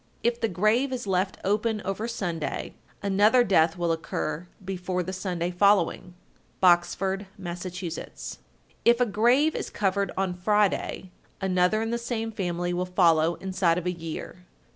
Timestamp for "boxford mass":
6.59-7.65